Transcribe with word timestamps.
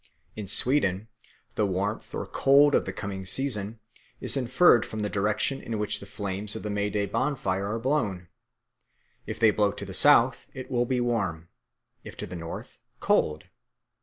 In 0.35 0.47
Sweden 0.47 1.09
the 1.53 1.67
warmth 1.67 2.15
or 2.15 2.25
cold 2.25 2.73
of 2.73 2.85
the 2.85 2.91
coming 2.91 3.23
season 3.27 3.79
is 4.19 4.35
inferred 4.35 4.83
from 4.83 5.01
the 5.01 5.11
direction 5.11 5.61
in 5.61 5.77
which 5.77 5.99
the 5.99 6.07
flames 6.07 6.55
of 6.55 6.63
the 6.63 6.71
May 6.71 6.89
Day 6.89 7.05
bonfire 7.05 7.67
are 7.71 7.77
blown; 7.79 8.27
if 9.27 9.39
they 9.39 9.51
blow 9.51 9.71
to 9.73 9.85
the 9.85 9.93
south, 9.93 10.47
it 10.55 10.71
will 10.71 10.85
be 10.87 10.99
warm, 10.99 11.49
if 12.03 12.17
to 12.17 12.25
the 12.25 12.35
north, 12.35 12.79
cold. 12.99 13.43